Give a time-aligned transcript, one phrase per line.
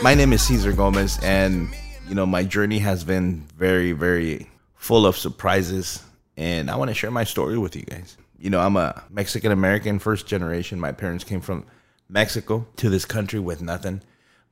[0.00, 1.74] My name is Cesar Gomez, and
[2.08, 6.04] you know my journey has been very, very full of surprises,
[6.36, 8.16] and I want to share my story with you guys.
[8.38, 10.78] You know, I'm a Mexican American, first generation.
[10.78, 11.66] My parents came from
[12.08, 14.00] Mexico to this country with nothing.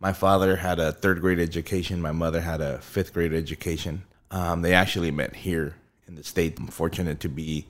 [0.01, 2.03] My father had a third grade education.
[2.03, 4.03] My mother had a fifth grade education.
[4.33, 5.77] Um, they actually met here
[6.09, 6.59] in the state.
[6.59, 7.67] I'm fortunate to be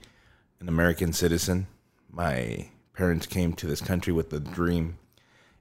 [0.59, 1.67] an American citizen.
[2.11, 4.97] My parents came to this country with a dream,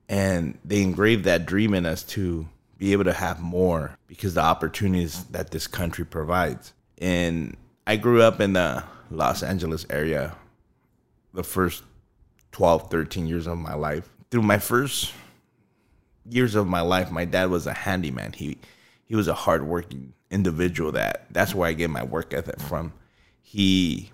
[0.08, 4.42] and they engraved that dream in us to be able to have more because the
[4.42, 6.72] opportunities that this country provides.
[6.98, 7.56] And
[7.86, 10.36] I grew up in the Los Angeles area
[11.32, 11.82] the first
[12.52, 14.08] 12, 13 years of my life.
[14.30, 15.12] Through my first
[16.28, 18.32] years of my life, my dad was a handyman.
[18.32, 18.58] He
[19.04, 22.92] he was a hardworking individual that that's where I get my work ethic from.
[23.40, 24.10] He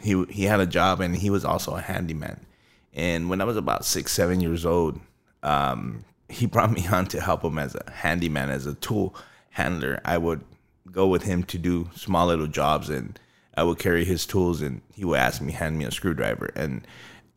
[0.00, 2.46] he he had a job and he was also a handyman.
[2.94, 5.00] And when I was about six, seven years old,
[5.42, 9.14] um, he brought me on to help him as a handyman, as a tool
[9.50, 10.00] handler.
[10.04, 10.42] I would
[10.90, 13.18] go with him to do small little jobs and
[13.54, 16.50] I would carry his tools and he would ask me, hand me a screwdriver.
[16.56, 16.86] And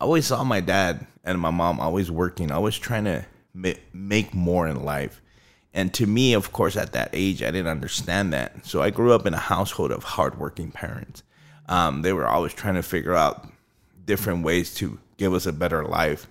[0.00, 3.24] I always saw my dad and my mom always working, always trying to
[3.92, 5.20] make more in life.
[5.74, 8.64] And to me, of course, at that age, I didn't understand that.
[8.64, 11.22] So I grew up in a household of hardworking parents.
[11.68, 13.46] Um, they were always trying to figure out
[14.06, 16.26] different ways to give us a better life.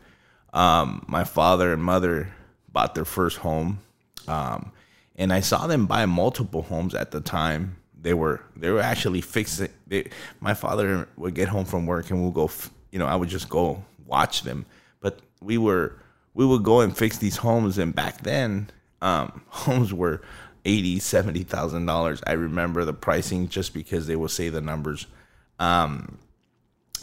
[0.55, 2.33] Um, my father and mother
[2.71, 3.79] bought their first home,
[4.27, 4.71] um,
[5.17, 7.75] and I saw them buy multiple homes at the time.
[8.01, 9.69] They were they were actually fixing.
[9.85, 12.49] They, my father would get home from work and we'll go.
[12.91, 14.65] You know, I would just go watch them.
[15.01, 15.99] But we were
[16.33, 18.69] we would go and fix these homes, and back then,
[19.01, 20.21] um, homes were
[20.63, 22.21] eighty, seventy thousand dollars.
[22.25, 25.05] I remember the pricing just because they will say the numbers.
[25.59, 26.17] Um,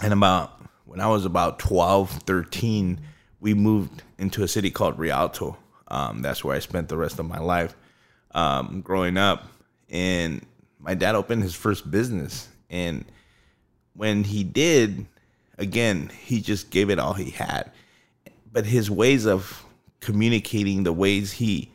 [0.02, 3.00] and about when I was about 12, 13,
[3.42, 5.56] we moved into a city called Rialto.
[5.88, 7.76] Um, that's where I spent the rest of my life
[8.30, 9.44] um, growing up.
[9.90, 10.46] And
[10.78, 12.48] my dad opened his first business.
[12.70, 13.04] And
[13.94, 15.04] when he did,
[15.58, 17.70] again, he just gave it all he had.
[18.50, 19.64] But his ways of
[20.00, 21.70] communicating, the ways he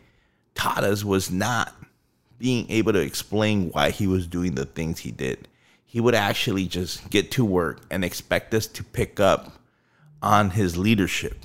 [0.55, 1.75] taught us, was not
[2.39, 5.47] being able to explain why he was doing the things he did
[5.89, 9.53] he would actually just get to work and expect us to pick up
[10.21, 11.37] on his leadership,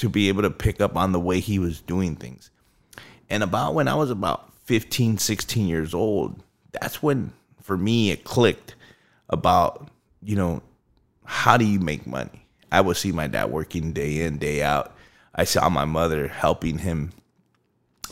[0.00, 2.50] to be able to pick up on the way he was doing things.
[3.28, 8.24] And about when I was about 15, 16 years old, that's when for me it
[8.24, 8.74] clicked
[9.28, 9.88] about,
[10.22, 10.62] you know,
[11.24, 12.46] how do you make money?
[12.72, 14.94] I would see my dad working day in, day out.
[15.34, 17.12] I saw my mother helping him.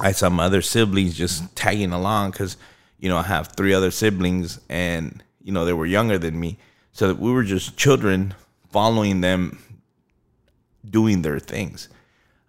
[0.00, 2.56] I saw my other siblings just tagging along because,
[3.00, 6.58] you know, I have three other siblings and you know they were younger than me
[6.92, 8.34] so we were just children
[8.70, 9.58] following them
[10.88, 11.88] doing their things.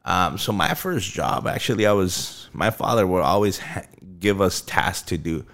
[0.06, 3.86] Um, so my first job actually i was my father would always ha-
[4.20, 5.46] give us tasks to do.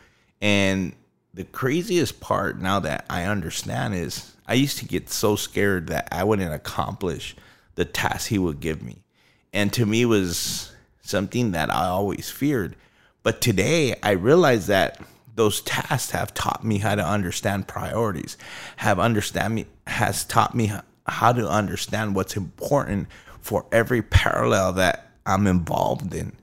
[0.41, 0.93] And
[1.33, 6.07] the craziest part now that i understand is i used to get so scared that
[6.11, 7.35] i wouldn't accomplish
[7.75, 9.03] the task he would give me.
[9.51, 10.71] And to me was
[11.01, 12.75] something that i always feared.
[13.23, 15.01] But today i realize that
[15.35, 18.37] those tasks have taught me how to understand priorities
[18.77, 20.71] have understand me has taught me
[21.05, 23.07] how to understand what's important
[23.39, 26.33] for every parallel that i'm involved in.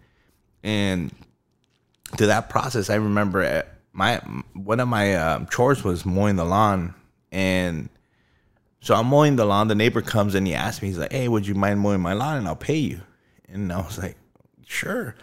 [0.63, 1.13] And
[2.17, 4.17] to that process i remember my
[4.55, 6.95] one of my um, chores was mowing the lawn.
[7.31, 7.89] And
[8.81, 9.69] so i'm mowing the lawn.
[9.69, 12.13] The neighbor comes and he asks me he's like hey would you mind mowing my
[12.13, 13.01] lawn and i'll pay you?
[13.49, 14.17] And i was like
[14.67, 15.15] sure.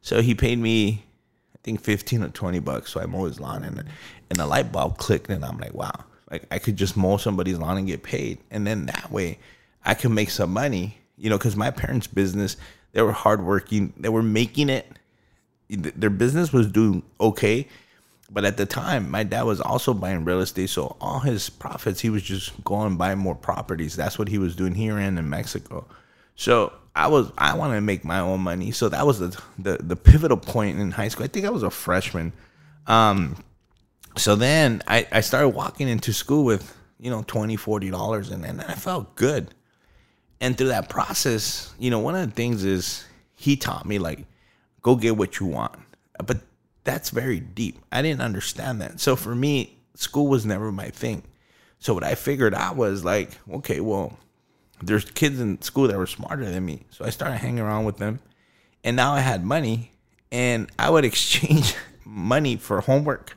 [0.00, 1.04] So he paid me
[1.54, 2.92] I think 15 or 20 bucks.
[2.92, 3.84] So I mow his lawn and
[4.32, 5.92] and the light bulb clicked and I'm like, wow,
[6.32, 8.38] like I could just mow somebody's lawn and get paid.
[8.50, 9.38] And then that way
[9.84, 12.56] I could make some money, you know, because my parents' business,
[12.92, 13.92] they were hardworking.
[13.98, 14.90] They were making it.
[15.68, 17.68] Their business was doing okay.
[18.30, 20.70] But at the time, my dad was also buying real estate.
[20.70, 23.94] So all his profits, he was just going buying more properties.
[23.94, 25.86] That's what he was doing here and in Mexico.
[26.34, 28.70] So I was I wanted to make my own money.
[28.70, 31.24] So that was the, the the pivotal point in high school.
[31.24, 32.32] I think I was a freshman.
[32.86, 33.36] Um,
[34.16, 38.44] so then I, I started walking into school with you know 20 40 dollars and,
[38.44, 39.48] and i felt good.
[40.40, 43.04] And through that process you know one of the things is
[43.34, 44.26] he taught me like
[44.82, 45.74] go get what you want.
[46.24, 46.40] But
[46.84, 47.78] that's very deep.
[47.90, 49.00] I didn't understand that.
[49.00, 51.22] So for me school was never my thing.
[51.78, 54.18] So what i figured out was like okay well
[54.82, 56.84] there's kids in school that were smarter than me.
[56.90, 58.20] So I started hanging around with them.
[58.84, 59.92] And now I had money
[60.30, 61.74] and I would exchange
[62.04, 63.36] money for homework,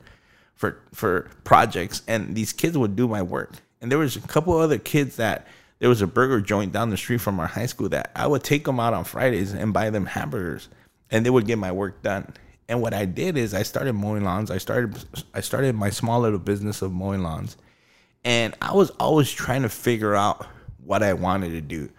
[0.56, 3.54] for for projects, and these kids would do my work.
[3.82, 5.48] And there was a couple other kids that
[5.80, 8.44] there was a burger joint down the street from our high school that I would
[8.44, 10.70] take them out on Fridays and buy them hamburgers.
[11.12, 12.34] and they would get my work done.
[12.68, 14.50] And what I did is I started mowing lawns.
[14.50, 14.98] I started
[15.34, 17.58] I started my small little business of mowing lawns.
[18.24, 20.48] And I was always trying to figure out
[20.84, 21.90] what I wanted to do.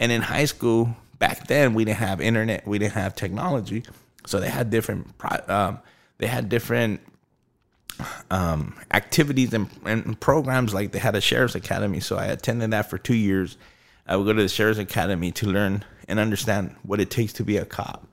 [0.00, 3.84] And in high school, back then we didn't have internet, we didn't have technology,
[4.26, 5.08] so they had different
[5.50, 5.78] um,
[6.18, 7.00] they had different
[8.30, 10.74] um, activities and, and, programs.
[10.74, 13.56] Like they had a sheriff's academy, so I attended that for two years.
[14.06, 17.44] I would go to the sheriff's academy to learn and understand what it takes to
[17.44, 18.06] be a cop.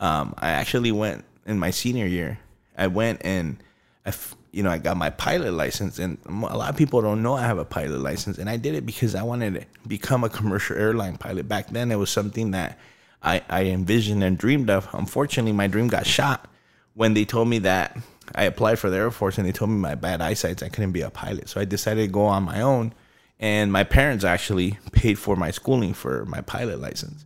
[0.00, 2.38] Um, I actually went in my senior year.
[2.76, 3.62] I went and
[4.06, 4.12] I,
[4.52, 7.42] you know, I got my pilot license, and a lot of people don't know I
[7.42, 10.76] have a pilot license, and I did it because I wanted to become a commercial
[10.76, 11.48] airline pilot.
[11.48, 12.78] Back then, it was something that
[13.22, 14.88] I, I envisioned and dreamed of.
[14.92, 16.48] Unfortunately, my dream got shot
[16.94, 17.96] when they told me that
[18.34, 20.92] I applied for the Air Force, and they told me my bad eyesight, I couldn't
[20.92, 21.48] be a pilot.
[21.48, 22.94] So I decided to go on my own,
[23.38, 27.24] and my parents actually paid for my schooling for my pilot license.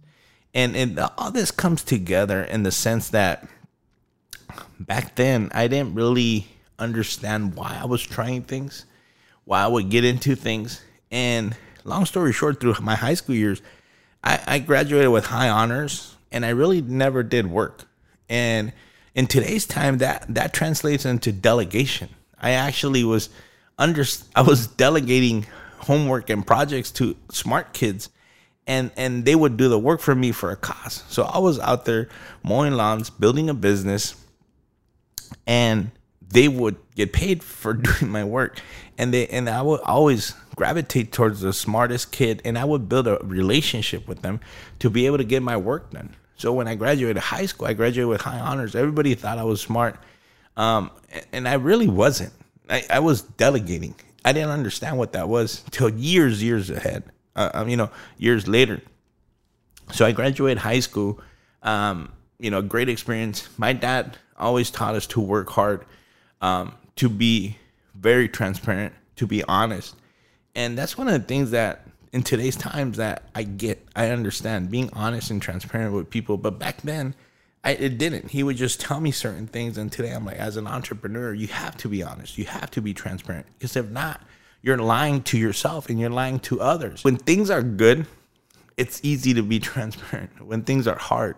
[0.54, 3.46] And, and all this comes together in the sense that
[4.80, 6.48] back then I didn't really
[6.78, 8.86] understand why I was trying things,
[9.44, 10.82] why I would get into things.
[11.10, 13.62] And long story short, through my high school years,
[14.24, 17.84] I, I graduated with high honors and I really never did work.
[18.28, 18.72] And
[19.14, 22.10] in today's time, that that translates into delegation.
[22.40, 23.30] I actually was
[23.78, 25.46] under I was delegating
[25.78, 28.10] homework and projects to smart kids
[28.68, 31.10] and and they would do the work for me for a cost.
[31.10, 32.08] So I was out there
[32.44, 34.14] mowing lawns, building a business,
[35.46, 35.90] and
[36.28, 38.60] they would get paid for doing my work
[38.98, 43.08] and they and I would always gravitate towards the smartest kid and I would build
[43.08, 44.40] a relationship with them
[44.80, 46.14] to be able to get my work done.
[46.38, 48.74] So when I graduated high school, I graduated with high honors.
[48.74, 49.96] Everybody thought I was smart.
[50.56, 50.90] Um,
[51.32, 52.32] and I really wasn't.
[52.70, 53.94] I, I, was delegating.
[54.24, 57.04] I didn't understand what that was till years, years ahead.
[57.34, 58.80] Uh, um, you know, years later.
[59.92, 61.20] So I graduated high school.
[61.62, 63.48] Um, you know, great experience.
[63.58, 65.84] My dad always taught us to work hard,
[66.40, 67.56] um, to be
[67.94, 69.96] very transparent, to be honest.
[70.54, 74.70] And that's one of the things that in today's times that I get, I understand
[74.70, 76.36] being honest and transparent with people.
[76.36, 77.14] But back then,
[77.64, 78.30] I, it didn't.
[78.30, 79.78] He would just tell me certain things.
[79.78, 82.38] And today I'm like, as an entrepreneur, you have to be honest.
[82.38, 83.46] You have to be transparent.
[83.58, 84.22] Because if not,
[84.62, 87.04] you're lying to yourself and you're lying to others.
[87.04, 88.06] When things are good,
[88.76, 90.44] it's easy to be transparent.
[90.44, 91.36] When things are hard,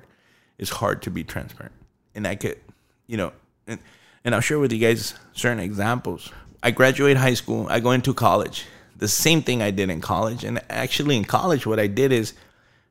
[0.58, 1.74] it's hard to be transparent.
[2.14, 2.58] And I could
[3.10, 3.32] you know,
[3.66, 3.80] and,
[4.24, 6.30] and I'll share with you guys certain examples.
[6.62, 8.66] I graduate high school, I go into college.
[9.00, 10.44] The same thing I did in college.
[10.44, 12.34] And actually, in college, what I did is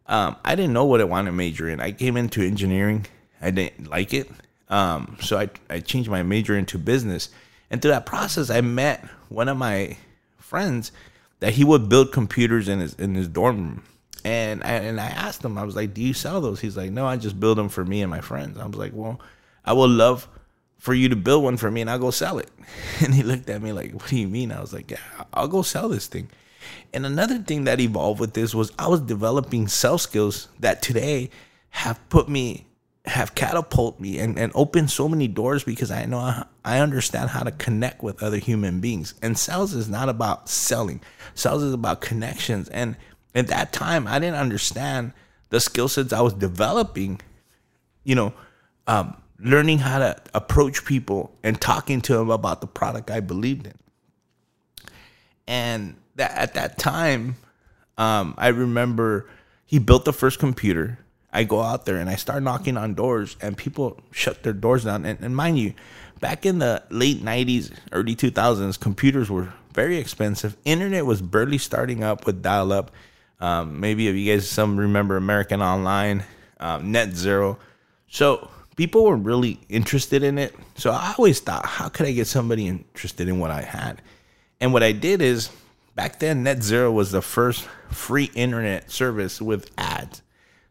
[0.07, 1.79] um, I didn't know what I wanted to major in.
[1.79, 3.05] I came into engineering,
[3.41, 4.29] I didn't like it.
[4.69, 7.29] Um, so I, I changed my major into business.
[7.71, 9.97] And through that process, I met one of my
[10.37, 10.91] friends
[11.39, 13.83] that he would build computers in his in his dorm room.
[14.25, 16.91] And I, and I asked him, I was like, "Do you sell those?" He's like,
[16.91, 19.21] "No, I just build them for me and my friends." I was like, "Well,
[19.63, 20.27] I would love
[20.79, 22.49] for you to build one for me and I'll go sell it.
[23.01, 24.51] And he looked at me like, What do you mean?
[24.51, 24.97] I was like, Yeah,
[25.33, 26.29] I'll go sell this thing.
[26.93, 31.29] And another thing that evolved with this was I was developing sales skills that today
[31.71, 32.65] have put me,
[33.05, 37.43] have catapulted me and, and opened so many doors because I know I understand how
[37.43, 39.13] to connect with other human beings.
[39.21, 41.01] And sales is not about selling,
[41.35, 42.69] sales is about connections.
[42.69, 42.95] And
[43.35, 45.13] at that time, I didn't understand
[45.49, 47.21] the skill sets I was developing,
[48.03, 48.33] you know,
[48.87, 53.67] um, learning how to approach people and talking to them about the product I believed
[53.67, 53.73] in.
[55.47, 57.35] And that at that time,
[57.97, 59.29] um, I remember
[59.65, 60.99] he built the first computer.
[61.31, 64.83] I go out there and I start knocking on doors, and people shut their doors
[64.83, 65.05] down.
[65.05, 65.73] And, and mind you,
[66.19, 70.57] back in the late 90s, early 2000s, computers were very expensive.
[70.65, 72.91] Internet was barely starting up with dial up.
[73.39, 76.23] Um, maybe if you guys some remember American Online,
[76.59, 77.57] um, Net Zero.
[78.07, 80.55] So people were really interested in it.
[80.75, 84.01] So I always thought, how could I get somebody interested in what I had?
[84.61, 85.49] And what I did is
[85.95, 90.21] back then, Net Zero was the first free internet service with ads.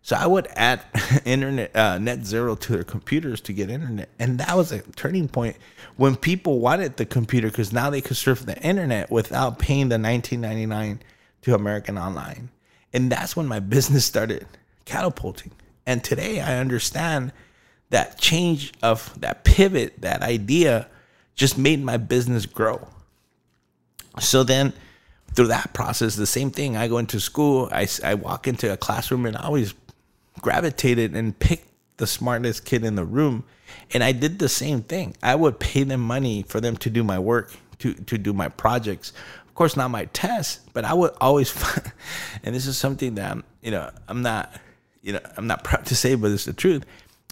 [0.00, 0.80] So I would add
[1.26, 5.28] internet uh, Net Zero to their computers to get internet, and that was a turning
[5.28, 5.58] point
[5.98, 9.96] when people wanted the computer because now they could surf the internet without paying the
[9.96, 11.00] 19.99
[11.42, 12.48] to American Online,
[12.94, 14.46] and that's when my business started
[14.86, 15.52] catapulting.
[15.84, 17.32] And today I understand
[17.90, 20.88] that change of that pivot, that idea
[21.34, 22.86] just made my business grow.
[24.20, 24.72] So then
[25.34, 26.76] through that process, the same thing.
[26.76, 29.74] I go into school, I, I walk into a classroom and I always
[30.40, 33.44] gravitated and picked the smartest kid in the room.
[33.92, 35.14] And I did the same thing.
[35.22, 38.48] I would pay them money for them to do my work, to, to do my
[38.48, 39.12] projects.
[39.46, 41.92] Of course, not my tests, but I would always find,
[42.42, 44.52] and this is something that I'm, you know, I'm not,
[45.02, 46.84] you know, I'm not proud to say, but it's the truth.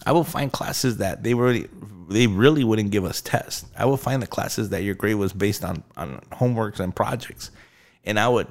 [0.05, 1.67] I will find classes that they really
[2.09, 3.65] they really wouldn't give us tests.
[3.77, 7.51] I will find the classes that your grade was based on on homeworks and projects,
[8.05, 8.47] and I would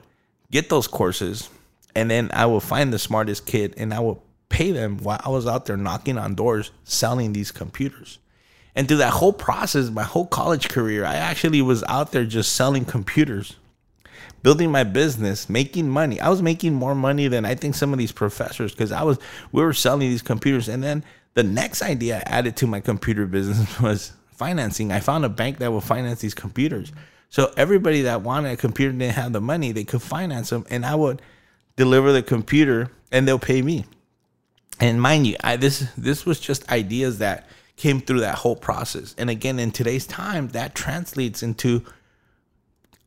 [0.50, 1.48] get those courses,
[1.94, 5.28] and then I will find the smartest kid, and I will pay them while I
[5.28, 8.18] was out there knocking on doors selling these computers.
[8.74, 12.52] And through that whole process, my whole college career, I actually was out there just
[12.52, 13.56] selling computers,
[14.42, 16.20] building my business, making money.
[16.20, 19.18] I was making more money than I think some of these professors because I was
[19.50, 20.68] we were selling these computers.
[20.68, 21.02] And then
[21.36, 24.90] the next idea I added to my computer business was financing.
[24.90, 26.92] I found a bank that will finance these computers.
[27.28, 30.86] So everybody that wanted a computer didn't have the money, they could finance them, and
[30.86, 31.20] I would
[31.76, 33.84] deliver the computer and they'll pay me.
[34.80, 39.14] And mind you, I, this this was just ideas that came through that whole process.
[39.18, 41.84] And again, in today's time, that translates into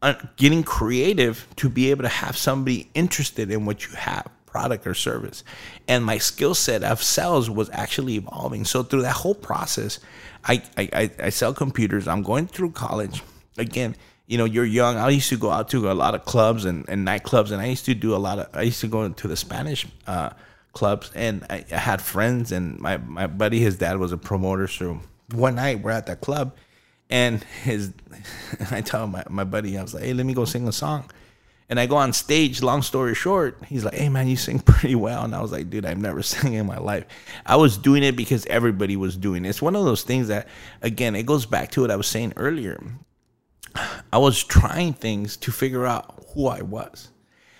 [0.03, 4.85] uh, getting creative to be able to have somebody interested in what you have product
[4.87, 5.43] or service.
[5.87, 8.65] And my skill set of sales was actually evolving.
[8.65, 9.99] So through that whole process
[10.45, 12.07] I, I i sell computers.
[12.07, 13.21] I'm going through college.
[13.57, 13.95] Again
[14.29, 14.95] you know you're young.
[14.95, 17.65] I used to go out to a lot of clubs and, and nightclubs and i
[17.65, 20.29] used to do a lot of i used to go into the spanish uh,
[20.71, 24.67] clubs and I, I had friends and my, my buddy his dad was a promoter.
[24.67, 24.99] So
[25.33, 26.55] one night we're at that club
[27.09, 27.91] and his
[28.71, 31.09] i tell my, my buddy i was like hey let me go sing a song
[31.69, 34.95] and i go on stage long story short he's like hey man you sing pretty
[34.95, 37.05] well and i was like dude i've never sang in my life
[37.45, 40.47] i was doing it because everybody was doing it it's one of those things that
[40.81, 42.81] again it goes back to what i was saying earlier
[44.11, 47.09] i was trying things to figure out who i was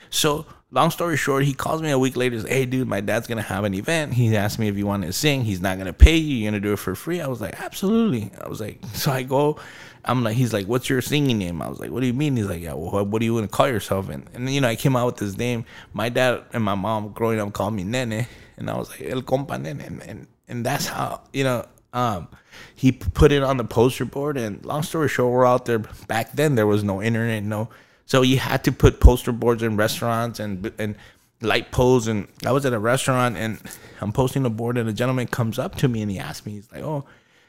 [0.10, 2.40] so long story short, he calls me a week later.
[2.40, 4.14] Says, hey, dude, my dad's gonna have an event.
[4.14, 5.44] He asked me if you want to sing.
[5.44, 6.38] He's not gonna pay you.
[6.38, 7.22] You're gonna do it for free.
[7.22, 8.32] I was like, absolutely.
[8.42, 9.58] I was like, so I go.
[10.06, 11.62] I'm like, he's like, what's your singing name?
[11.62, 12.36] I was like, what do you mean?
[12.36, 14.10] He's like, yeah, well, what do you want to call yourself?
[14.10, 15.66] And, and you know, I came out with this name.
[15.94, 18.28] My dad and my mom growing up called me Nene,
[18.58, 21.66] and I was like, El Compa Nene, and and, and that's how you know.
[21.92, 22.28] Um,
[22.76, 25.80] he put it on the poster board, and long story short, we're out there.
[25.80, 27.70] Back then, there was no internet, no
[28.10, 30.96] so you had to put poster boards in restaurants and and
[31.42, 32.08] light poles.
[32.08, 33.62] And I was at a restaurant and
[34.02, 36.54] I'm posting a board, and a gentleman comes up to me and he asked me,
[36.54, 37.06] he's like, "Oh,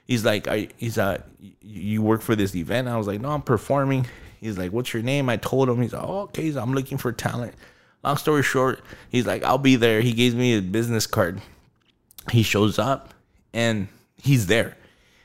[0.06, 1.22] he's like, I, he's uh,
[1.60, 4.06] you work for this event?" I was like, "No, I'm performing."
[4.40, 5.80] He's like, "What's your name?" I told him.
[5.80, 7.54] He's like, "Oh, okay, so I'm looking for talent."
[8.02, 11.40] Long story short, he's like, "I'll be there." He gives me a business card.
[12.30, 13.14] He shows up
[13.52, 14.76] and he's there.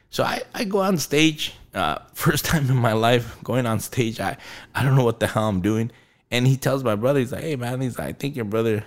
[0.09, 4.19] So I, I go on stage uh, first time in my life going on stage.
[4.19, 4.37] I,
[4.73, 5.91] I don't know what the hell I'm doing.
[6.31, 8.83] And he tells my brother, he's like, hey, man, he's like, I think your brother,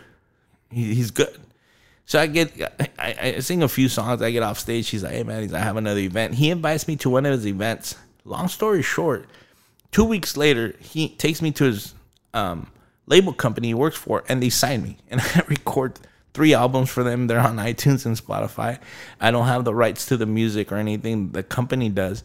[0.71, 1.38] he, he's good.
[2.09, 2.59] So I get,
[2.99, 4.23] I, I sing a few songs.
[4.23, 4.88] I get off stage.
[4.88, 6.35] He's like, hey, man, he's I have another event.
[6.35, 7.97] He invites me to one of his events.
[8.25, 9.27] Long story short,
[9.93, 11.95] two weeks later, he takes me to his
[12.33, 12.71] um,
[13.07, 14.97] label company he works for, and they sign me.
[15.11, 15.99] And I record
[16.33, 17.27] three albums for them.
[17.27, 18.81] They're on iTunes and Spotify.
[19.21, 21.33] I don't have the rights to the music or anything.
[21.33, 22.25] The company does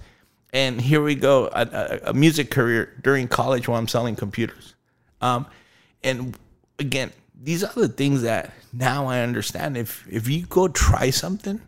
[0.53, 4.75] and here we go a, a, a, music career during college while i'm selling computers
[5.19, 5.45] um,
[6.03, 6.37] and
[6.79, 7.11] again
[7.43, 9.77] these are the things that now i understand.
[9.77, 11.61] If if you go try something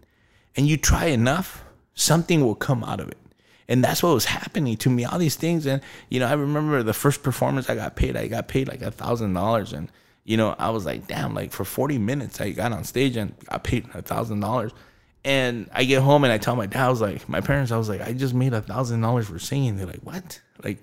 [0.55, 1.63] and you try enough
[1.93, 3.17] something will come out of it.
[3.67, 5.65] And that's what was happening to me all these things.
[5.65, 8.81] And you know i remember the first performance i got paid i got paid like
[8.81, 9.73] a thousand dollars.
[9.73, 9.91] And
[10.23, 13.35] you know i was like damn like for 40 minutes i got on stage and
[13.45, 14.71] got paid a thousand dollars
[15.25, 17.77] and I get home and I tell my dad, I was like, my parents, I
[17.77, 19.75] was like, I just made a thousand dollars for singing.
[19.75, 20.39] They're like, what?
[20.63, 20.77] Like,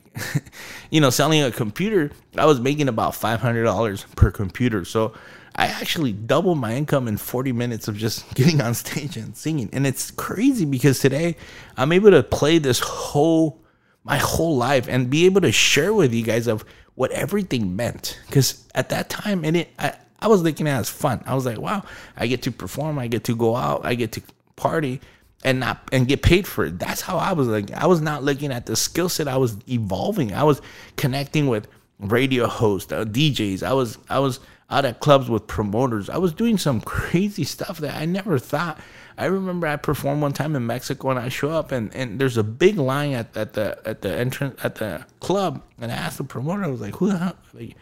[0.90, 4.84] you know, selling a computer, I was making about five hundred dollars per computer.
[4.84, 5.14] So
[5.54, 9.70] I actually doubled my income in 40 minutes of just getting on stage and singing.
[9.72, 11.36] And it's crazy because today
[11.76, 13.60] I'm able to play this whole
[14.04, 16.64] my whole life and be able to share with you guys of
[16.96, 18.18] what everything meant.
[18.26, 21.22] Because at that time, and it, I, I was looking at it as fun.
[21.26, 21.84] I was like, wow,
[22.16, 24.22] I get to perform, I get to go out, I get to
[24.56, 25.00] party
[25.44, 26.78] and not and get paid for it.
[26.78, 27.72] That's how I was like.
[27.72, 29.28] I was not looking at the skill set.
[29.28, 30.32] I was evolving.
[30.32, 30.60] I was
[30.96, 31.66] connecting with
[31.98, 33.62] radio hosts, uh, DJs.
[33.62, 36.08] I was I was out at clubs with promoters.
[36.08, 38.78] I was doing some crazy stuff that I never thought.
[39.18, 42.38] I remember I performed one time in Mexico and I show up and, and there's
[42.38, 46.18] a big line at, at the at the entrance at the club and I asked
[46.18, 47.36] the promoter, I was like, who the hell?
[47.52, 47.76] Like,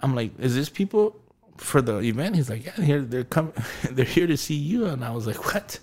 [0.00, 1.16] I'm like, is this people
[1.58, 2.36] for the event.
[2.36, 3.52] He's like, yeah, here they're coming,
[3.90, 4.86] they're here to see you.
[4.86, 5.78] And I was like, what?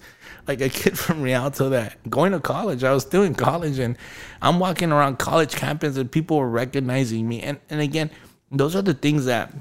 [0.48, 2.84] Like a kid from Rialto that going to college.
[2.84, 3.98] I was still in college, and
[4.42, 7.42] I'm walking around college campus, and people were recognizing me.
[7.42, 8.12] And and again,
[8.52, 9.54] those are the things that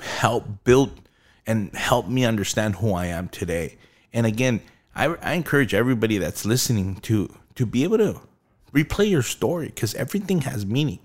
[0.00, 1.00] help build
[1.46, 3.76] and help me understand who I am today.
[4.12, 4.60] And again,
[4.94, 8.20] I, I encourage everybody that's listening to to be able to
[8.72, 10.98] replay your story because everything has meaning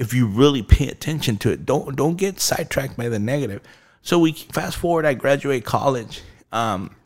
[0.00, 1.66] if you really pay attention to it.
[1.66, 3.60] Don't don't get sidetracked by the negative.
[4.02, 5.04] So we fast forward.
[5.04, 6.22] I graduate college.
[6.50, 6.96] Um,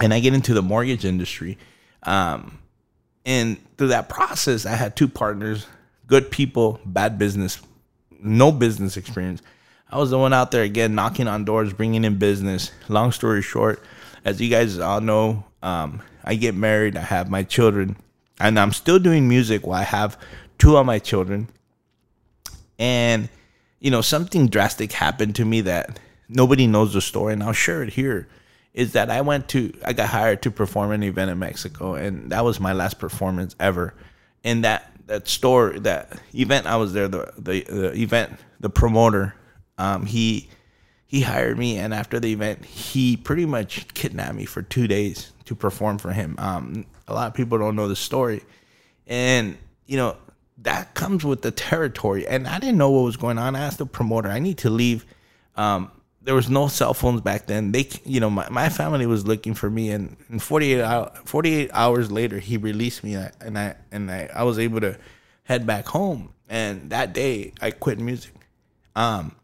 [0.00, 1.58] and I get into the mortgage industry.
[2.02, 2.58] Um,
[3.26, 5.66] and through that process, I had two partners,
[6.06, 7.60] good people, bad business,
[8.18, 9.42] no business experience.
[9.90, 12.72] I was the one out there again, knocking on doors, bringing in business.
[12.88, 13.82] Long story short,
[14.24, 17.96] as you guys all know, um, I get married, I have my children,
[18.40, 20.18] and I'm still doing music while I have
[20.58, 21.48] two of my children.
[22.78, 23.28] And,
[23.80, 27.82] you know, something drastic happened to me that nobody knows the story, and I'll share
[27.82, 28.28] it here
[28.76, 32.30] is that I went to I got hired to perform an event in Mexico and
[32.30, 33.94] that was my last performance ever.
[34.44, 39.34] And that that store that event I was there the the, the event the promoter
[39.78, 40.50] um, he
[41.06, 45.32] he hired me and after the event he pretty much kidnapped me for 2 days
[45.46, 46.34] to perform for him.
[46.38, 48.42] Um, a lot of people don't know the story.
[49.06, 49.56] And
[49.86, 50.18] you know
[50.58, 53.54] that comes with the territory and I didn't know what was going on.
[53.56, 55.04] I asked the promoter I need to leave
[55.56, 55.90] um,
[56.26, 57.70] there was no cell phones back then.
[57.70, 61.70] They, you know, my, my family was looking for me, and, and 48, hour, 48
[61.72, 64.98] hours later, he released me, and I and I, I was able to
[65.44, 66.32] head back home.
[66.48, 68.34] And that day, I quit music.
[68.96, 69.36] Um,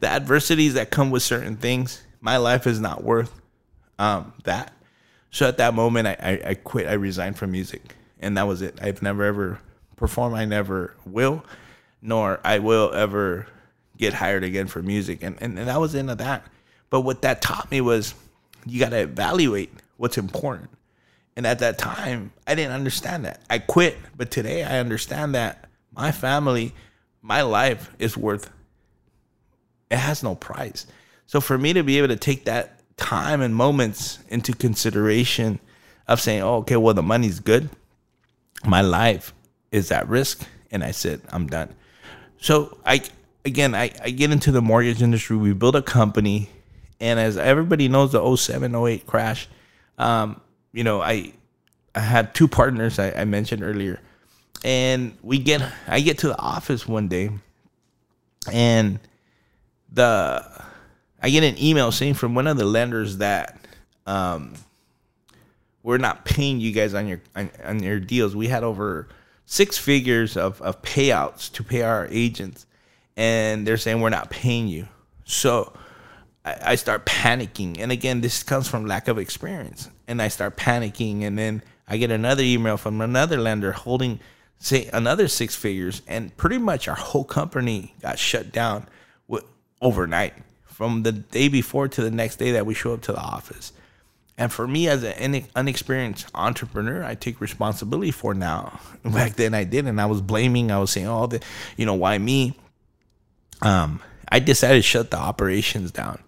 [0.00, 3.40] the adversities that come with certain things, my life is not worth
[4.00, 4.72] um, that.
[5.30, 6.88] So at that moment, I, I, I quit.
[6.88, 8.76] I resigned from music, and that was it.
[8.82, 9.60] I've never ever
[9.98, 10.36] performed.
[10.36, 11.44] I never will,
[12.00, 13.46] nor I will ever
[13.96, 15.22] get hired again for music.
[15.22, 16.46] And, and, and that was the end of that.
[16.90, 18.14] But what that taught me was
[18.66, 20.70] you got to evaluate what's important.
[21.36, 23.40] And at that time, I didn't understand that.
[23.50, 23.96] I quit.
[24.16, 26.74] But today, I understand that my family,
[27.22, 28.50] my life is worth,
[29.90, 30.86] it has no price.
[31.26, 35.60] So for me to be able to take that time and moments into consideration
[36.06, 37.68] of saying, oh, okay, well, the money's good,
[38.64, 39.32] my life
[39.70, 40.46] is at risk.
[40.70, 41.74] And I said, I'm done.
[42.40, 43.02] So I,
[43.44, 45.36] again, I, I get into the mortgage industry.
[45.36, 46.50] We build a company,
[47.00, 49.48] and as everybody knows, the 07, 08 crash,
[49.98, 50.40] um,
[50.72, 51.32] you know, I
[51.94, 54.00] I had two partners I, I mentioned earlier,
[54.62, 57.30] and we get I get to the office one day,
[58.52, 59.00] and
[59.92, 60.44] the
[61.20, 63.58] I get an email saying from one of the lenders that
[64.06, 64.54] um,
[65.82, 68.36] we're not paying you guys on your on, on your deals.
[68.36, 69.08] We had over
[69.50, 72.66] six figures of, of payouts to pay our agents
[73.16, 74.86] and they're saying we're not paying you.
[75.24, 75.72] So
[76.44, 77.78] I, I start panicking.
[77.78, 79.88] And again, this comes from lack of experience.
[80.06, 81.22] And I start panicking.
[81.22, 84.20] And then I get another email from another lender holding,
[84.58, 86.02] say, another six figures.
[86.06, 88.86] And pretty much our whole company got shut down
[89.26, 89.44] with,
[89.80, 90.34] overnight
[90.66, 93.72] from the day before to the next day that we show up to the office.
[94.38, 98.80] And for me, as an unexperienced entrepreneur, I take responsibility for now.
[99.04, 99.98] Back then, I didn't.
[99.98, 100.70] I was blaming.
[100.70, 101.42] I was saying, "Oh, the,
[101.76, 102.56] you know, why me?"
[103.62, 106.20] um, I decided to shut the operations down.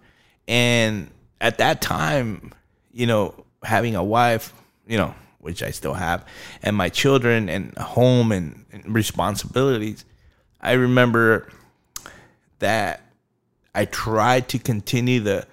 [0.47, 2.53] And at that time,
[2.91, 4.53] you know, having a wife,
[4.87, 6.25] you know, which I still have,
[6.61, 10.05] and my children and home and, and responsibilities,
[10.59, 11.47] I remember
[12.59, 13.01] that
[13.73, 15.47] I tried to continue the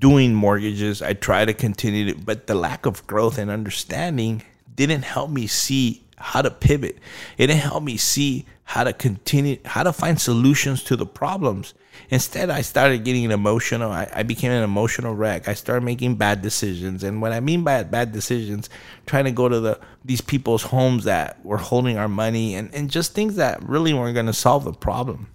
[0.00, 1.02] doing mortgages.
[1.02, 4.42] I tried to continue to, but the lack of growth and understanding
[4.74, 6.98] didn't help me see how to pivot.
[7.38, 11.74] It didn't help me see how to continue, how to find solutions to the problems.
[12.08, 13.90] Instead, I started getting emotional.
[13.90, 15.48] I, I, became an emotional wreck.
[15.48, 17.04] I started making bad decisions.
[17.04, 18.70] And what I mean by bad decisions,
[19.06, 22.90] trying to go to the these people's homes that were holding our money and, and
[22.90, 25.28] just things that really weren't going to solve the problem.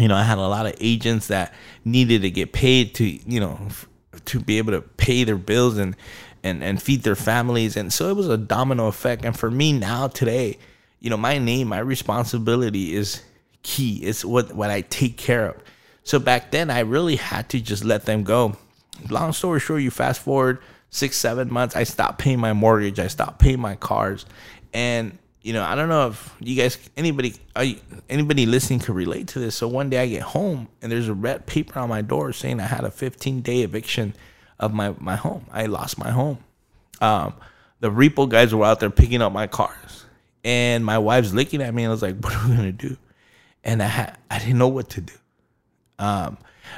[0.00, 1.52] You know, I had a lot of agents that
[1.84, 3.58] needed to get paid to, you know,
[4.26, 5.96] to be able to pay their bills and
[6.42, 7.76] and and feed their families.
[7.76, 9.24] And so it was a domino effect.
[9.24, 10.58] And for me now today,
[11.00, 13.22] you know, my name, my responsibility is
[13.62, 13.98] key.
[13.98, 15.62] It's what what I take care of.
[16.02, 18.56] So back then, I really had to just let them go.
[19.08, 20.60] Long story short, you fast forward
[20.90, 22.98] six, seven months, I stopped paying my mortgage.
[22.98, 24.26] I stopped paying my cars,
[24.74, 27.76] and you know, I don't know if you guys, anybody, you,
[28.08, 29.56] anybody listening could relate to this.
[29.56, 32.60] So one day I get home and there's a red paper on my door saying
[32.60, 34.14] I had a 15 day eviction
[34.58, 35.46] of my my home.
[35.50, 36.38] I lost my home.
[37.00, 37.34] Um,
[37.80, 40.04] the repo guys were out there picking up my cars
[40.44, 42.98] and my wife's looking at me and I was like, what are we gonna do?
[43.64, 45.14] And I had I didn't know what to do.
[45.98, 46.36] Um,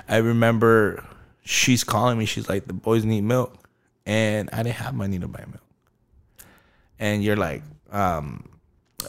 [0.09, 1.05] I remember
[1.43, 3.57] she's calling me, she's like, the boys need milk.
[4.07, 5.63] And I didn't have money to buy milk.
[6.99, 8.49] And you're like, um,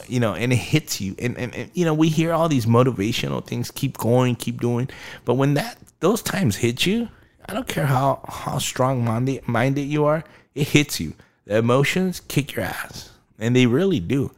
[0.08, 1.14] you know, and it hits you.
[1.18, 4.88] And, and, and, you know, we hear all these motivational things, keep going, keep doing.
[5.24, 7.08] But when that those times hit you,
[7.48, 11.14] I don't care how how strong minded minded you are, it hits you.
[11.46, 13.10] The emotions kick your ass.
[13.38, 14.30] And they really do.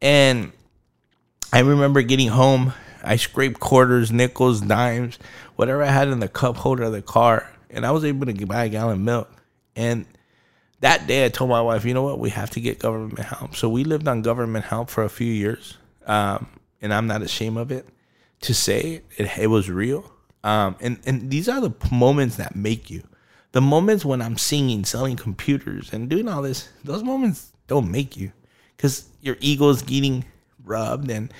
[0.00, 0.52] And
[1.52, 2.72] I remember getting home.
[3.04, 5.18] I scraped quarters, nickels, dimes,
[5.56, 8.46] whatever I had in the cup holder of the car, and I was able to
[8.46, 9.32] buy a gallon of milk.
[9.74, 10.06] And
[10.82, 13.54] that day I told my wife, you know what, we have to get government help.
[13.54, 16.48] So we lived on government help for a few years, um,
[16.82, 17.86] and I'm not ashamed of it
[18.42, 20.12] to say it, it was real.
[20.44, 23.04] Um, and and these are the moments that make you.
[23.52, 28.16] The moments when I'm singing, selling computers, and doing all this, those moments don't make
[28.16, 28.32] you,
[28.76, 30.24] because your ego is getting
[30.64, 31.32] rubbed and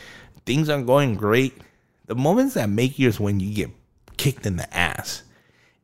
[0.47, 1.55] things aren't going great.
[2.07, 3.71] The moments that make you is when you get
[4.19, 5.25] kicked in the ass,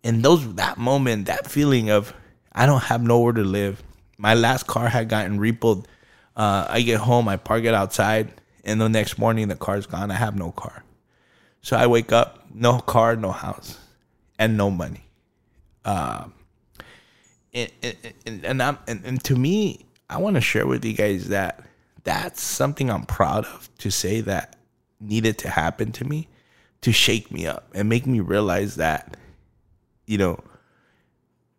[0.05, 2.15] and those that moment, that feeling of
[2.59, 3.81] I don't have nowhere to live.
[4.17, 5.85] My last car had gotten repoed.
[6.37, 8.33] Uh, I get home, I park it outside,
[8.65, 10.11] and the next morning the car's gone.
[10.11, 10.83] I have no car.
[11.63, 13.79] So I wake up, no car, no house,
[14.41, 15.05] and no money.
[15.85, 16.35] Um,
[17.55, 17.71] and,
[18.27, 21.63] and, and, I'm, and, and to me, I want to share with you guys that
[22.03, 24.57] that's something I'm proud of to say that
[25.01, 26.27] needed to happen to me
[26.81, 29.17] to shake me up and make me realize that,
[30.07, 30.43] you know,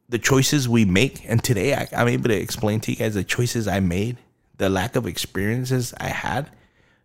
[0.09, 3.23] the choices we make, and today I, I'm able to explain to you guys the
[3.23, 4.17] choices I made,
[4.57, 6.49] the lack of experiences I had,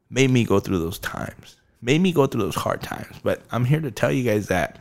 [0.09, 3.15] made me go through those times, made me go through those hard times.
[3.23, 4.79] But I'm here to tell you guys that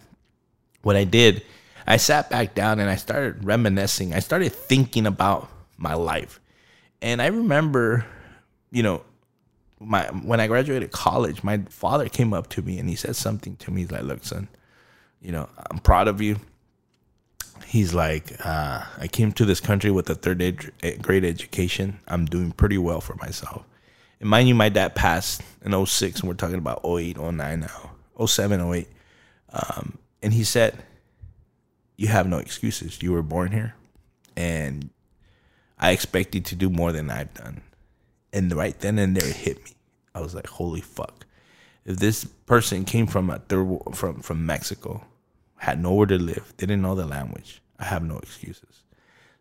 [0.83, 1.43] what I did,
[1.85, 4.13] I sat back down and I started reminiscing.
[4.13, 6.39] I started thinking about my life.
[7.01, 8.05] And I remember,
[8.71, 9.03] you know,
[9.81, 13.57] my when I graduated college, my father came up to me and he said something
[13.57, 13.81] to me.
[13.81, 14.47] He's like, "Look, son,
[15.21, 16.39] you know, I'm proud of you
[17.73, 21.99] he's like, uh, I came to this country with a third ed- eh, grade education.
[22.07, 23.65] I'm doing pretty well for myself.
[24.19, 27.91] And mind you, my dad passed in 06, and we're talking about 08, 09 now,
[28.23, 28.87] 07, 08.
[29.53, 30.83] Um, and he said,
[31.97, 33.01] You have no excuses.
[33.01, 33.73] You were born here,
[34.37, 34.91] and
[35.79, 37.61] I expect you to do more than I've done.
[38.31, 39.71] And right then and there, it hit me.
[40.13, 41.25] I was like, Holy fuck.
[41.85, 45.03] If this person came from a third, from from Mexico,
[45.57, 48.83] had nowhere to live, didn't know the language, I have no excuses.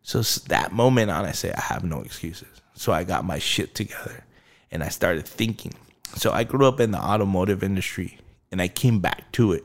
[0.03, 2.61] So that moment on, I say, I have no excuses.
[2.75, 4.25] So I got my shit together
[4.71, 5.75] and I started thinking.
[6.17, 8.19] So I grew up in the automotive industry
[8.51, 9.65] and I came back to it.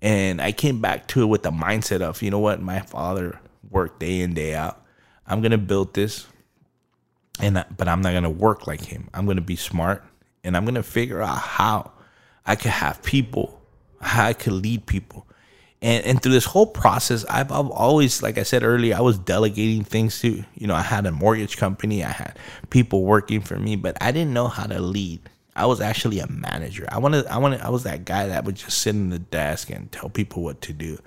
[0.00, 3.40] And I came back to it with the mindset of, you know what, my father
[3.68, 4.84] worked day in, day out.
[5.26, 6.26] I'm going to build this.
[7.40, 9.08] And but I'm not going to work like him.
[9.14, 10.04] I'm going to be smart
[10.42, 11.92] and I'm going to figure out how
[12.46, 13.60] I could have people,
[14.00, 15.27] how I could lead people,
[15.80, 19.18] and and through this whole process I've, I've always like i said earlier i was
[19.18, 22.36] delegating things to you know i had a mortgage company i had
[22.70, 25.20] people working for me but i didn't know how to lead.
[25.54, 26.86] I was actually a manager.
[26.88, 29.70] I wanted i wanted i was that guy that would just sit in the desk
[29.70, 30.98] and tell people what to do.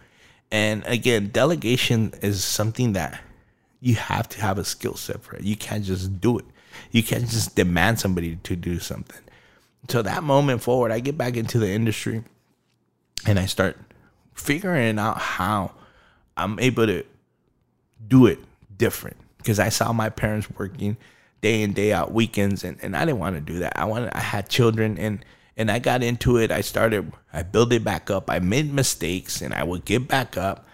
[0.52, 3.22] And again delegation is something that
[3.80, 5.44] you have to have a skill set for it.
[5.44, 6.46] You can't just do it.
[6.92, 9.22] You can't just demand somebody to do something.
[9.88, 12.24] So that moment forward i get back into the industry
[13.26, 13.78] and i start
[14.42, 15.72] figuring out how
[16.36, 17.04] I'm able to
[18.08, 18.40] do it
[18.78, 20.98] different because I saw my parents working
[21.42, 23.78] day in day out weekends and, and I didn't want to do that.
[23.78, 25.24] I wanted I had children and
[25.58, 26.52] and I got into it.
[26.52, 28.30] I started I built it back up.
[28.30, 30.68] I made mistakes and I would get back up.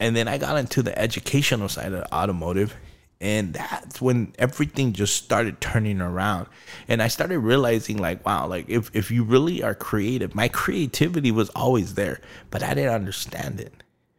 [0.00, 2.74] And then I got into the educational side of automotive
[3.22, 6.48] and that's when everything just started turning around.
[6.88, 11.30] And i started realizing like wow like if, if you really are creative my creativity
[11.30, 13.72] was always there but i didn't understand it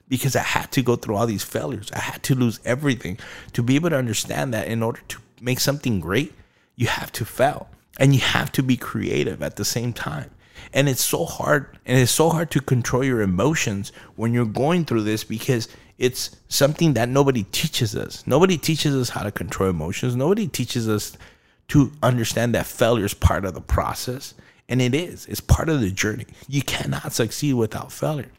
[0.08, 1.92] because i had to go through all these failures.
[1.92, 3.20] I had to lose everything.
[3.54, 6.34] To be able to understand that in order to make something great
[6.76, 10.32] you have to fail and you have to be creative at the same time
[10.74, 14.86] and it's so hard and it's so hard to control your emotions when you're going
[14.86, 18.26] through this because it's something that nobody teaches us.
[18.26, 20.16] Nobody teaches us how to control emotions.
[20.16, 21.18] Nobody teaches us
[21.70, 24.34] to understand that failure is part of the process.
[24.70, 26.26] And it is, it's part of the journey.
[26.48, 28.32] You cannot succeed without failure.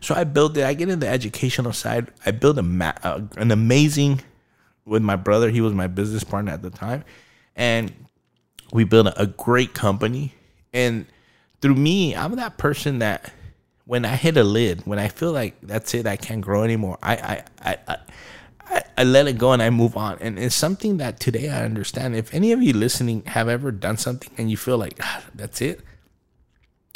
[0.00, 0.64] So I built it.
[0.64, 2.08] I get in the educational side.
[2.24, 4.22] I built a ma- uh, an amazing
[4.84, 5.50] with my brother.
[5.50, 7.04] He was my business partner at the time,
[7.54, 7.92] and
[8.72, 10.34] we built a, a great company.
[10.72, 11.06] And
[11.60, 13.32] through me, I'm that person that
[13.84, 16.98] when I hit a lid, when I feel like that's it, I can't grow anymore,
[17.02, 17.96] I I I, I,
[18.68, 20.18] I, I let it go and I move on.
[20.20, 22.16] And it's something that today I understand.
[22.16, 25.60] If any of you listening have ever done something and you feel like ah, that's
[25.60, 25.80] it,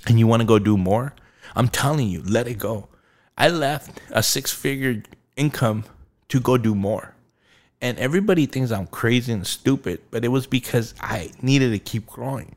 [0.07, 1.15] and you want to go do more,
[1.55, 2.89] I'm telling you, let it go.
[3.39, 5.03] I left a six figure
[5.37, 5.85] income
[6.29, 7.15] to go do more.
[7.81, 12.07] And everybody thinks I'm crazy and stupid, but it was because I needed to keep
[12.07, 12.55] growing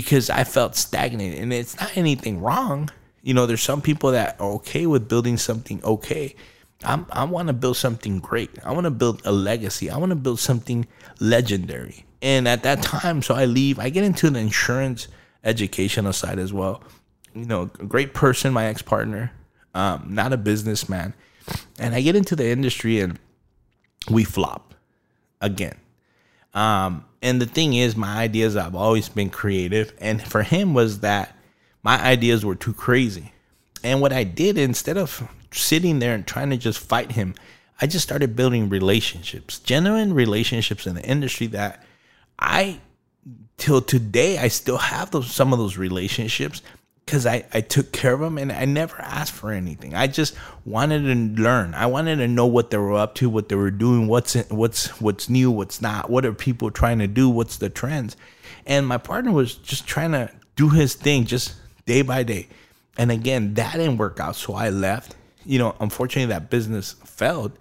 [0.00, 1.38] because I felt stagnant.
[1.38, 2.88] And it's not anything wrong.
[3.22, 6.36] You know, there's some people that are okay with building something okay.
[6.84, 8.50] I'm, I want to build something great.
[8.64, 9.90] I want to build a legacy.
[9.90, 10.86] I want to build something
[11.18, 12.04] legendary.
[12.22, 15.08] And at that time, so I leave, I get into the insurance
[15.42, 16.80] educational side as well.
[17.34, 19.32] You know, a great person, my ex partner,
[19.74, 21.12] um, not a businessman.
[21.78, 23.18] And I get into the industry and
[24.08, 24.74] we flop.
[25.40, 25.76] again.
[26.54, 31.00] Um, and the thing is, my ideas I've always been creative, and for him was
[31.00, 31.36] that
[31.82, 33.32] my ideas were too crazy.
[33.82, 37.34] And what I did instead of sitting there and trying to just fight him,
[37.80, 41.84] I just started building relationships, genuine relationships in the industry that
[42.38, 42.80] I
[43.56, 46.62] till today I still have those some of those relationships
[47.08, 49.94] because I, I took care of them and I never asked for anything.
[49.94, 50.34] I just
[50.66, 51.72] wanted to learn.
[51.72, 55.00] I wanted to know what they were up to, what they were doing, what's what's
[55.00, 58.14] what's new, what's not, what are people trying to do, what's the trends.
[58.66, 61.54] And my partner was just trying to do his thing just
[61.86, 62.46] day by day.
[62.98, 65.16] And again, that didn't work out, so I left.
[65.46, 67.58] You know, unfortunately that business failed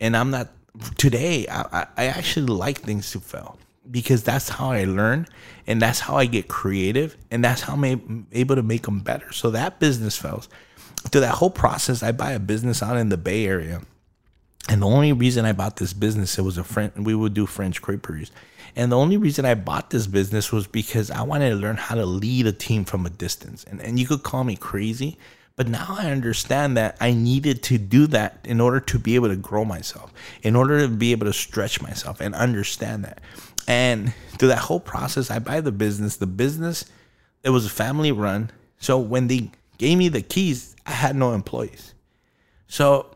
[0.00, 0.48] and I'm not
[0.96, 3.58] today I, I actually like things to fail
[3.90, 5.26] because that's how I learn
[5.66, 9.32] and that's how I get creative and that's how I'm able to make them better.
[9.32, 10.48] So that business fails.
[11.10, 13.82] Through that whole process, I buy a business out in the Bay Area.
[14.68, 17.46] And the only reason I bought this business, it was a friend, we would do
[17.46, 18.30] French creperies.
[18.76, 21.94] And the only reason I bought this business was because I wanted to learn how
[21.94, 23.64] to lead a team from a distance.
[23.64, 25.16] And, and you could call me crazy,
[25.56, 29.28] but now I understand that I needed to do that in order to be able
[29.28, 33.20] to grow myself, in order to be able to stretch myself and understand that.
[33.68, 36.16] And through that whole process, I buy the business.
[36.16, 36.86] The business,
[37.44, 38.50] it was a family run.
[38.78, 41.92] So when they gave me the keys, I had no employees.
[42.66, 43.14] So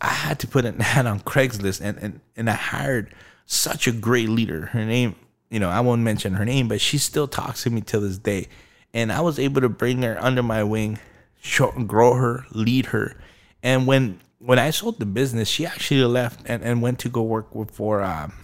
[0.00, 3.14] I had to put an ad on Craigslist and, and, and I hired
[3.46, 4.66] such a great leader.
[4.66, 5.16] Her name,
[5.50, 8.18] you know, I won't mention her name, but she still talks to me till this
[8.18, 8.48] day.
[8.92, 10.98] And I was able to bring her under my wing
[11.40, 13.16] show, grow her, lead her.
[13.62, 17.22] And when when I sold the business, she actually left and, and went to go
[17.22, 18.34] work with, for um,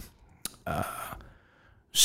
[0.65, 0.83] uh,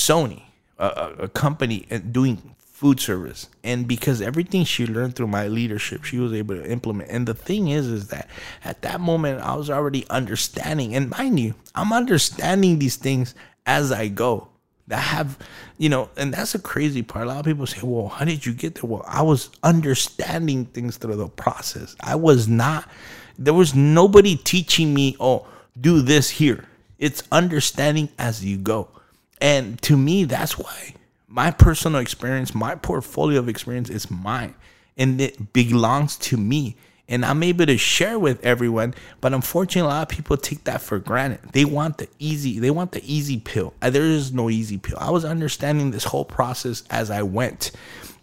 [0.08, 0.42] Sony,
[0.78, 3.48] a, a company uh, doing food service.
[3.64, 7.10] And because everything she learned through my leadership, she was able to implement.
[7.10, 8.30] And the thing is, is that
[8.64, 10.94] at that moment, I was already understanding.
[10.94, 13.34] And mind you, I'm understanding these things
[13.66, 14.48] as I go
[14.86, 15.36] that have,
[15.76, 17.26] you know, and that's a crazy part.
[17.26, 18.88] A lot of people say, well, how did you get there?
[18.88, 21.96] Well, I was understanding things through the process.
[22.00, 22.88] I was not,
[23.38, 25.46] there was nobody teaching me, oh,
[25.78, 26.64] do this here.
[26.98, 28.88] It's understanding as you go.
[29.40, 30.94] And to me, that's why
[31.28, 34.54] my personal experience, my portfolio of experience is mine
[34.96, 36.76] and it belongs to me
[37.08, 38.94] and I'm able to share with everyone.
[39.20, 41.40] But unfortunately, a lot of people take that for granted.
[41.52, 43.72] They want the easy, they want the easy pill.
[43.80, 44.98] Uh, there is no easy pill.
[45.00, 47.70] I was understanding this whole process as I went.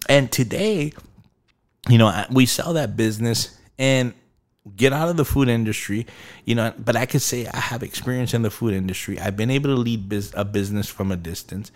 [0.08, 0.94] And today,
[1.90, 4.14] you know, we sell that business and
[4.76, 6.08] get out of the food industry,
[6.46, 9.20] you know, but I could say I have experience in the food industry.
[9.20, 11.72] I've been able to lead biz- a business from a distance.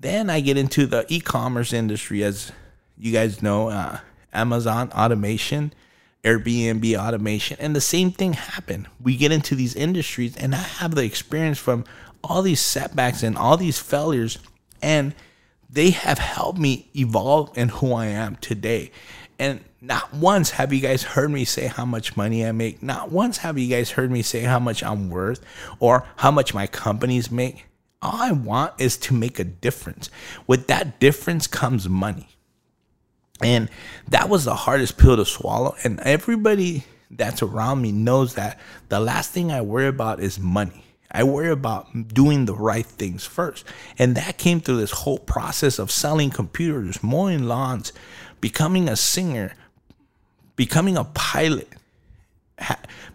[0.00, 2.52] Then I get into the e-commerce industry as
[2.98, 3.98] you guys know, uh,
[4.32, 5.72] Amazon automation
[6.24, 7.56] Airbnb automation.
[7.60, 8.86] And the same thing happened.
[9.00, 11.84] We get into these industries, and I have the experience from
[12.22, 14.38] all these setbacks and all these failures,
[14.80, 15.14] and
[15.68, 18.92] they have helped me evolve in who I am today.
[19.42, 22.80] And not once have you guys heard me say how much money I make.
[22.80, 25.44] Not once have you guys heard me say how much I'm worth
[25.80, 27.66] or how much my companies make.
[28.00, 30.10] All I want is to make a difference.
[30.46, 32.28] With that difference comes money.
[33.42, 33.68] And
[34.10, 35.74] that was the hardest pill to swallow.
[35.82, 40.84] And everybody that's around me knows that the last thing I worry about is money.
[41.10, 43.66] I worry about doing the right things first.
[43.98, 47.92] And that came through this whole process of selling computers, mowing lawns,
[48.42, 49.54] becoming a singer,
[50.56, 51.68] becoming a pilot,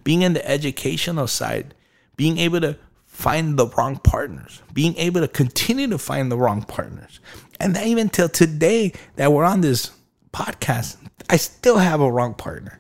[0.03, 1.75] being in the educational side,
[2.15, 6.63] being able to find the wrong partners, being able to continue to find the wrong
[6.63, 7.19] partners.
[7.59, 9.91] And that even till today that we're on this
[10.31, 10.97] podcast,
[11.29, 12.79] I still have a wrong partner.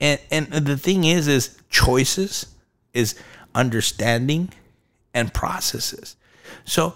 [0.00, 2.46] And and the thing is is choices
[2.94, 3.16] is
[3.54, 4.50] understanding
[5.14, 6.16] and processes.
[6.64, 6.94] So,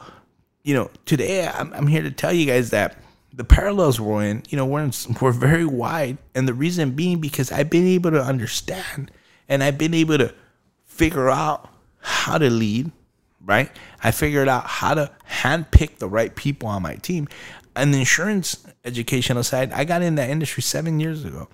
[0.62, 2.96] you know, today I'm, I'm here to tell you guys that
[3.32, 6.18] the parallels we're in, you know, we're, in, we're very wide.
[6.34, 9.10] And the reason being because I've been able to understand
[9.48, 10.34] and I've been able to
[10.84, 11.68] figure out
[12.00, 12.90] how to lead,
[13.44, 13.70] right?
[14.02, 17.28] I figured out how to handpick the right people on my team
[17.76, 21.48] an insurance educational side, I got in that industry seven years ago.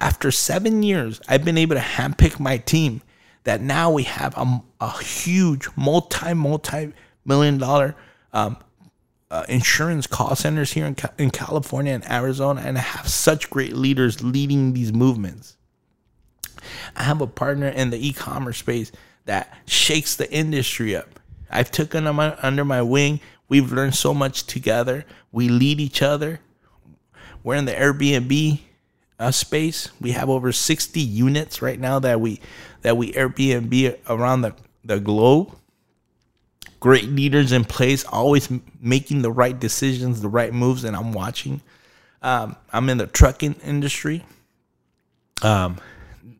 [0.00, 3.02] After seven years, I've been able to handpick my team
[3.44, 6.92] that now we have a, a huge multi, multi
[7.24, 7.96] million dollar
[8.32, 8.58] um,
[9.30, 14.22] uh, insurance call centers here in, in California and Arizona, and have such great leaders
[14.22, 15.56] leading these movements.
[16.94, 18.92] I have a partner in the e commerce space
[19.24, 21.20] that shakes the industry up.
[21.50, 23.20] I've taken them under my wing.
[23.48, 25.04] We've learned so much together.
[25.30, 26.40] We lead each other.
[27.42, 28.60] We're in the Airbnb
[29.18, 29.90] uh, space.
[30.00, 32.40] We have over 60 units right now that we
[32.82, 35.56] that we Airbnb around the, the globe.
[36.86, 38.48] Great leaders in place, always
[38.80, 41.60] making the right decisions, the right moves, and I'm watching.
[42.22, 44.24] Um, I'm in the trucking industry.
[45.42, 45.78] Um,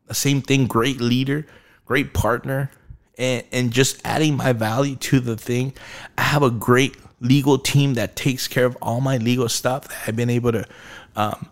[0.09, 1.45] same thing, great leader,
[1.83, 2.71] great partner,
[3.17, 5.73] and, and just adding my value to the thing.
[6.17, 9.97] I have a great legal team that takes care of all my legal stuff that
[10.07, 10.65] I've been able to
[11.17, 11.49] um,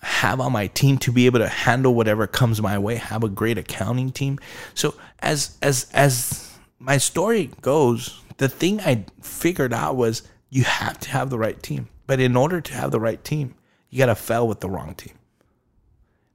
[0.00, 2.96] have on my team to be able to handle whatever comes my way.
[2.96, 4.40] Have a great accounting team.
[4.74, 6.45] So as as as
[6.78, 11.60] my story goes, the thing I figured out was you have to have the right
[11.62, 11.88] team.
[12.06, 13.54] But in order to have the right team,
[13.90, 15.14] you got to fail with the wrong team.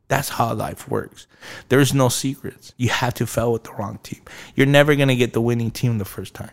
[0.08, 1.26] That's how life works.
[1.70, 2.74] There's no secrets.
[2.76, 4.22] You have to fail with the wrong team.
[4.56, 6.52] You're never going to get the winning team the first time.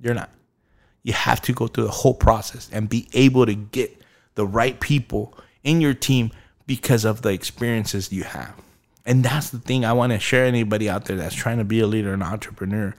[0.00, 0.30] You're not.
[1.02, 4.00] You have to go through the whole process and be able to get
[4.36, 6.30] the right people in your team
[6.66, 8.54] because of the experiences you have.
[9.04, 11.80] And that's the thing I want to share anybody out there that's trying to be
[11.80, 12.94] a leader and entrepreneur.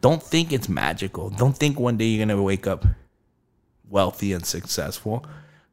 [0.00, 1.30] Don't think it's magical.
[1.30, 2.84] Don't think one day you're going to wake up
[3.88, 5.24] wealthy and successful.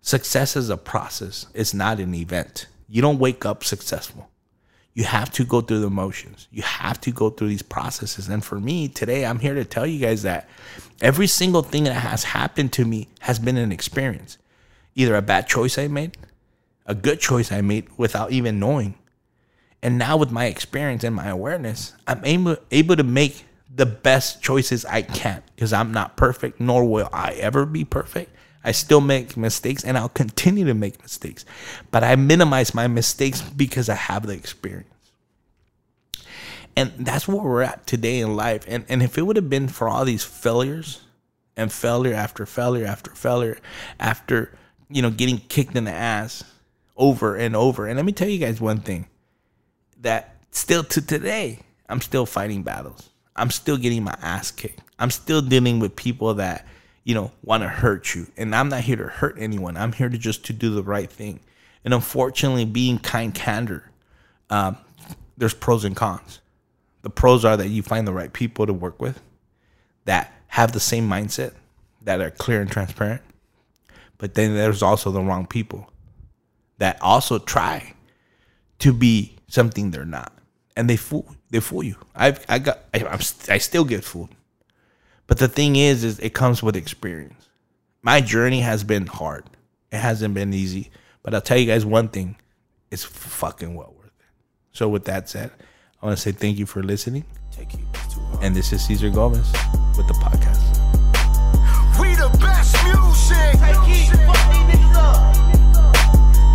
[0.01, 2.67] Success is a process, it's not an event.
[2.87, 4.29] You don't wake up successful.
[4.93, 6.47] You have to go through the motions.
[6.51, 8.29] You have to go through these processes.
[8.29, 10.47] And for me today, I'm here to tell you guys that
[11.01, 14.37] every single thing that has happened to me has been an experience.
[14.95, 16.17] Either a bad choice I made,
[16.85, 18.95] a good choice I made without even knowing.
[19.81, 24.41] And now with my experience and my awareness, I'm able, able to make the best
[24.41, 28.31] choices I can because I'm not perfect, nor will I ever be perfect.
[28.63, 31.45] I still make mistakes and I'll continue to make mistakes.
[31.91, 34.89] But I minimize my mistakes because I have the experience.
[36.75, 38.65] And that's where we're at today in life.
[38.67, 41.01] And, and if it would have been for all these failures
[41.55, 43.57] and failure after failure after failure,
[43.99, 44.57] after,
[44.89, 46.43] you know, getting kicked in the ass
[46.97, 47.87] over and over.
[47.87, 49.07] And let me tell you guys one thing
[50.01, 53.09] that still to today, I'm still fighting battles.
[53.35, 54.81] I'm still getting my ass kicked.
[54.97, 56.65] I'm still dealing with people that
[57.05, 58.27] you know, want to hurt you.
[58.35, 59.77] And I'm not here to hurt anyone.
[59.77, 61.39] I'm here to just to do the right thing.
[61.85, 63.91] And unfortunately, being kind candor,
[64.49, 64.77] um,
[65.37, 66.41] there's pros and cons.
[67.03, 69.21] The pros are that you find the right people to work with
[70.05, 71.53] that have the same mindset,
[72.01, 73.21] that are clear and transparent.
[74.17, 75.91] But then there's also the wrong people
[76.79, 77.93] that also try
[78.79, 80.33] to be something they're not,
[80.75, 81.95] and they fool they fool you.
[82.15, 84.29] I've I got I, I'm, I still get fooled.
[85.27, 87.49] But the thing is, is it comes with experience.
[88.01, 89.45] My journey has been hard.
[89.91, 90.91] It hasn't been easy.
[91.23, 92.35] But I'll tell you guys one thing:
[92.91, 94.25] it's fucking well worth it.
[94.71, 95.51] So with that said,
[96.01, 97.25] I want to say thank you for listening.
[98.41, 99.51] And this is Cesar Gomez
[99.97, 100.61] with the podcast.
[101.99, 103.55] We the best music.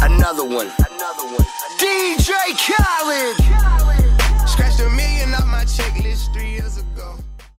[0.02, 0.70] Another one.
[0.78, 1.46] Another one.
[1.78, 3.69] DJ Khaled.